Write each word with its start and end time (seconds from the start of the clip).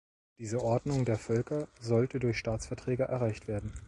Diese 0.39 0.63
Ordnung 0.63 1.05
der 1.05 1.19
Völker 1.19 1.67
sollte 1.79 2.17
durch 2.17 2.39
Staatsverträge 2.39 3.03
erreicht 3.03 3.47
werden. 3.47 3.71